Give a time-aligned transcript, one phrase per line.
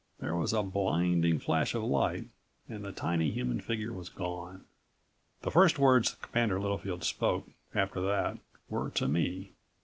[0.19, 2.25] There was a blinding flash of light
[2.67, 4.65] and the tiny human figure was gone.
[5.43, 9.51] The first words Commander Littlefield spoke, after that, were to me.